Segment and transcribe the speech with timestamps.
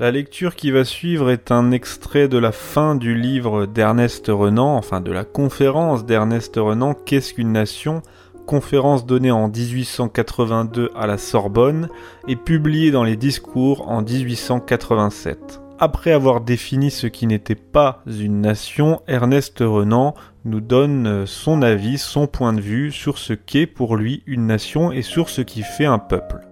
[0.00, 4.74] La lecture qui va suivre est un extrait de la fin du livre d'Ernest Renan,
[4.74, 8.00] enfin de la conférence d'Ernest Renan Qu'est-ce qu'une nation?
[8.46, 11.90] Conférence donnée en 1882 à la Sorbonne
[12.28, 15.60] et publiée dans les discours en 1887.
[15.78, 20.14] Après avoir défini ce qui n'était pas une nation, Ernest Renan
[20.46, 24.92] nous donne son avis, son point de vue sur ce qu'est pour lui une nation
[24.92, 26.49] et sur ce qui fait un peuple.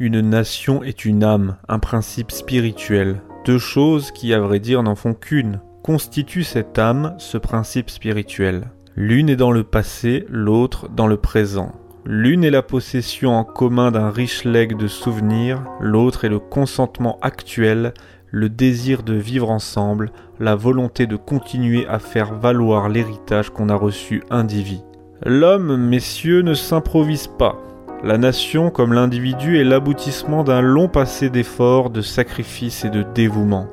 [0.00, 4.94] Une nation est une âme, un principe spirituel, deux choses qui, à vrai dire, n'en
[4.94, 8.68] font qu'une, constituent cette âme, ce principe spirituel.
[8.94, 11.72] L'une est dans le passé, l'autre dans le présent.
[12.04, 17.18] L'une est la possession en commun d'un riche legs de souvenirs, l'autre est le consentement
[17.20, 17.92] actuel,
[18.30, 23.74] le désir de vivre ensemble, la volonté de continuer à faire valoir l'héritage qu'on a
[23.74, 24.84] reçu indivis.
[25.26, 27.56] L'homme, messieurs, ne s'improvise pas.
[28.04, 33.66] La nation, comme l'individu, est l'aboutissement d'un long passé d'efforts, de sacrifices et de dévouement.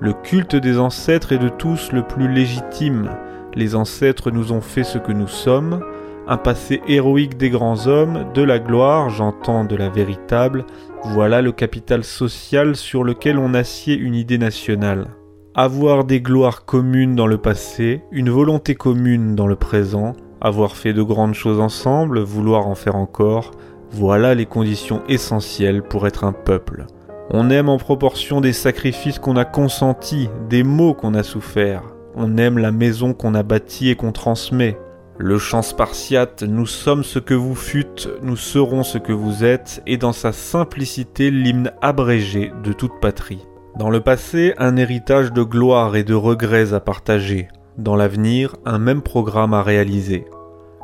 [0.00, 3.10] Le culte des ancêtres est de tous le plus légitime.
[3.54, 5.80] Les ancêtres nous ont fait ce que nous sommes,
[6.28, 10.66] un passé héroïque des grands hommes, de la gloire, j'entends de la véritable,
[11.02, 15.08] voilà le capital social sur lequel on assied une idée nationale.
[15.54, 20.92] Avoir des gloires communes dans le passé, une volonté commune dans le présent, avoir fait
[20.92, 23.50] de grandes choses ensemble, vouloir en faire encore,
[23.92, 26.86] voilà les conditions essentielles pour être un peuple.
[27.30, 31.82] On aime en proportion des sacrifices qu'on a consentis, des maux qu'on a soufferts.
[32.14, 34.78] On aime la maison qu'on a bâtie et qu'on transmet.
[35.18, 39.82] Le chant spartiate Nous sommes ce que vous fûtes, nous serons ce que vous êtes,
[39.86, 43.46] est dans sa simplicité l'hymne abrégé de toute patrie.
[43.78, 47.48] Dans le passé, un héritage de gloire et de regrets à partager.
[47.76, 50.26] Dans l'avenir, un même programme à réaliser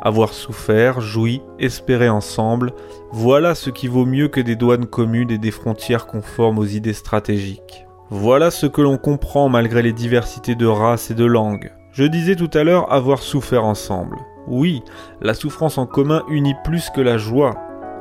[0.07, 2.73] avoir souffert, joui, espéré ensemble,
[3.11, 6.93] voilà ce qui vaut mieux que des douanes communes et des frontières conformes aux idées
[6.93, 7.87] stratégiques.
[8.09, 11.73] Voilà ce que l'on comprend malgré les diversités de races et de langues.
[11.91, 14.19] Je disais tout à l'heure avoir souffert ensemble.
[14.47, 14.81] Oui,
[15.21, 17.57] la souffrance en commun unit plus que la joie.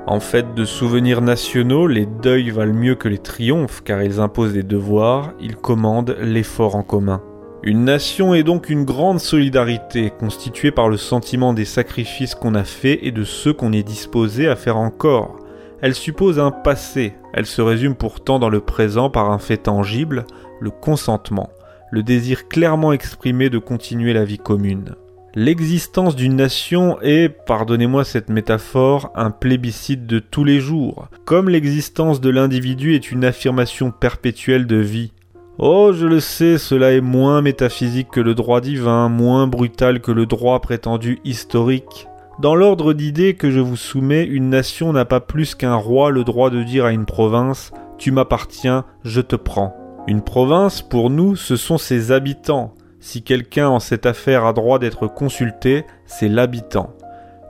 [0.05, 4.53] En fait de souvenirs nationaux, les deuils valent mieux que les triomphes car ils imposent
[4.53, 7.23] des devoirs, ils commandent l'effort en commun.
[7.65, 12.63] Une nation est donc une grande solidarité constituée par le sentiment des sacrifices qu'on a
[12.63, 15.39] faits et de ceux qu'on est disposé à faire encore.
[15.81, 20.25] Elle suppose un passé, elle se résume pourtant dans le présent par un fait tangible,
[20.61, 21.49] le consentement,
[21.89, 24.93] le désir clairement exprimé de continuer la vie commune.
[25.33, 32.21] L'existence d'une nation est, pardonnez-moi cette métaphore, un plébiscite de tous les jours, comme l'existence
[32.21, 35.13] de l'individu est une affirmation perpétuelle de vie,
[35.57, 40.11] Oh, je le sais, cela est moins métaphysique que le droit divin, moins brutal que
[40.11, 42.09] le droit prétendu historique.
[42.41, 46.25] Dans l'ordre d'idées que je vous soumets, une nation n'a pas plus qu'un roi le
[46.25, 49.73] droit de dire à une province Tu m'appartiens, je te prends.
[50.07, 52.73] Une province, pour nous, ce sont ses habitants.
[52.99, 56.89] Si quelqu'un en cette affaire a droit d'être consulté, c'est l'habitant.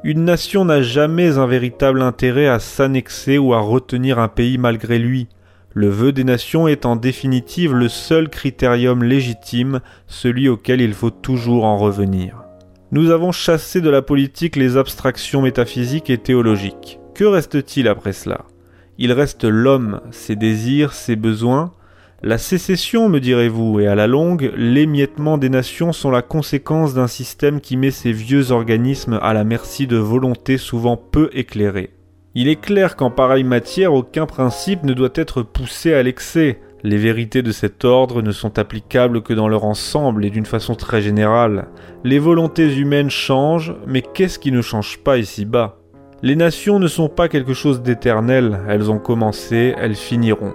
[0.03, 4.99] Une nation n'a jamais un véritable intérêt à s'annexer ou à retenir un pays malgré
[4.99, 5.27] lui.
[5.77, 11.09] Le vœu des nations est en définitive le seul critérium légitime, celui auquel il faut
[11.09, 12.45] toujours en revenir.
[12.93, 17.01] Nous avons chassé de la politique les abstractions métaphysiques et théologiques.
[17.13, 18.45] Que reste-t-il après cela?
[18.99, 21.73] Il reste l'homme, ses désirs, ses besoins.
[22.23, 27.07] La sécession, me direz-vous, et à la longue, l'émiettement des nations sont la conséquence d'un
[27.07, 31.94] système qui met ces vieux organismes à la merci de volontés souvent peu éclairées.
[32.37, 36.59] Il est clair qu'en pareille matière, aucun principe ne doit être poussé à l'excès.
[36.83, 40.75] Les vérités de cet ordre ne sont applicables que dans leur ensemble et d'une façon
[40.75, 41.69] très générale.
[42.03, 45.77] Les volontés humaines changent, mais qu'est-ce qui ne change pas ici-bas?
[46.23, 50.51] Les nations ne sont pas quelque chose d'éternel, elles ont commencé, elles finiront.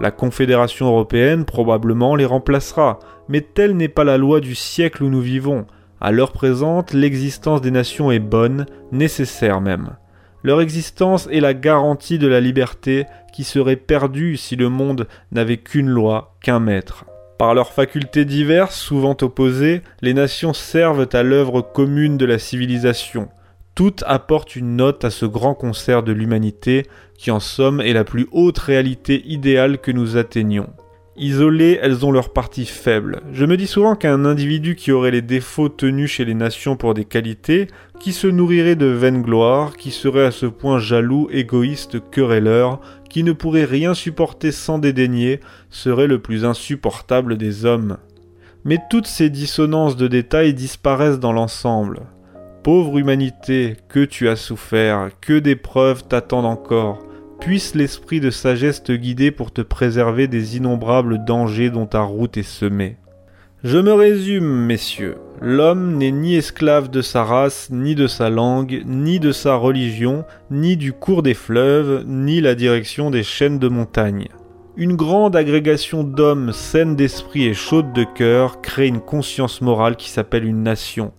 [0.00, 5.08] La Confédération européenne probablement les remplacera, mais telle n'est pas la loi du siècle où
[5.08, 5.64] nous vivons.
[5.98, 9.96] À l'heure présente, l'existence des nations est bonne, nécessaire même.
[10.44, 15.56] Leur existence est la garantie de la liberté qui serait perdue si le monde n'avait
[15.56, 17.04] qu'une loi, qu'un maître.
[17.38, 23.28] Par leurs facultés diverses, souvent opposées, les nations servent à l'œuvre commune de la civilisation.
[23.74, 26.86] Toutes apportent une note à ce grand concert de l'humanité
[27.16, 30.68] qui en somme est la plus haute réalité idéale que nous atteignons.
[31.16, 33.20] Isolées, elles ont leurs parties faibles.
[33.34, 36.94] Je me dis souvent qu'un individu qui aurait les défauts tenus chez les nations pour
[36.94, 37.66] des qualités,
[38.00, 42.80] qui se nourrirait de vaine gloire, qui serait à ce point jaloux, égoïste, querelleur,
[43.10, 47.98] qui ne pourrait rien supporter sans dédaigner, serait le plus insupportable des hommes.
[48.64, 52.00] Mais toutes ces dissonances de détails disparaissent dans l'ensemble.
[52.62, 57.00] Pauvre humanité, que tu as souffert, que d'épreuves t'attendent encore.
[57.44, 62.36] Puisse l'esprit de sagesse te guider pour te préserver des innombrables dangers dont ta route
[62.36, 62.98] est semée.
[63.64, 65.16] Je me résume, messieurs.
[65.40, 70.24] L'homme n'est ni esclave de sa race, ni de sa langue, ni de sa religion,
[70.52, 74.28] ni du cours des fleuves, ni la direction des chaînes de montagne.
[74.76, 80.10] Une grande agrégation d'hommes saines d'esprit et chaudes de cœur crée une conscience morale qui
[80.10, 81.12] s'appelle une nation.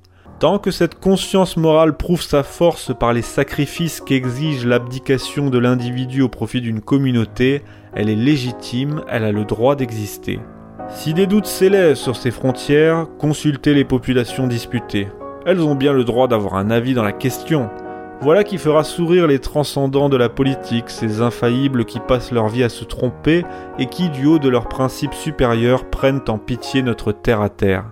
[0.44, 6.22] Tant que cette conscience morale prouve sa force par les sacrifices qu'exige l'abdication de l'individu
[6.22, 7.62] au profit d'une communauté,
[7.94, 10.42] elle est légitime, elle a le droit d'exister.
[10.90, 15.08] Si des doutes s'élèvent sur ces frontières, consultez les populations disputées.
[15.46, 17.70] Elles ont bien le droit d'avoir un avis dans la question.
[18.20, 22.66] Voilà qui fera sourire les transcendants de la politique, ces infaillibles qui passent leur vie
[22.66, 23.46] à se tromper
[23.80, 27.86] et qui, du haut de leurs principes supérieurs, prennent en pitié notre terre à terre.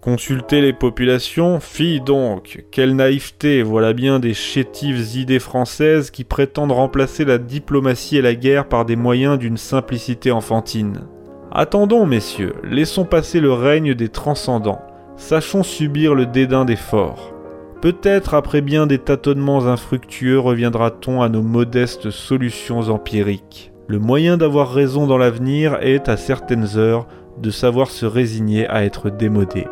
[0.00, 6.70] Consulter les populations, fille donc, quelle naïveté, voilà bien des chétives idées françaises qui prétendent
[6.70, 11.08] remplacer la diplomatie et la guerre par des moyens d'une simplicité enfantine.
[11.50, 14.82] Attendons, messieurs, laissons passer le règne des transcendants,
[15.16, 17.34] sachons subir le dédain des forts.
[17.82, 23.72] Peut-être après bien des tâtonnements infructueux reviendra-t-on à nos modestes solutions empiriques.
[23.88, 27.08] Le moyen d'avoir raison dans l'avenir est, à certaines heures,
[27.42, 29.66] de savoir se résigner à être démodé.